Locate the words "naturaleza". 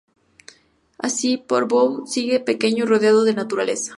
3.35-3.89